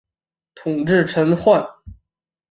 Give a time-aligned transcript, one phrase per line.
[0.55, 1.63] 统制陈宧。